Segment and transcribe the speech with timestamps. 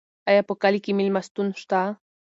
[0.29, 1.81] ایا په کلي کې مېلمستون شته؟